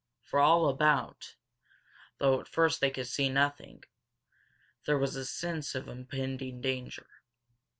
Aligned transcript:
For 0.23 0.39
all 0.39 0.67
about, 0.67 1.35
though 2.17 2.41
at 2.41 2.47
first 2.47 2.81
they 2.81 2.89
could 2.89 3.05
see 3.05 3.29
nothing, 3.29 3.83
there 4.87 4.97
was 4.97 5.13
the 5.13 5.25
sense 5.25 5.75
of 5.75 5.87
impending 5.87 6.59
danger. 6.59 7.05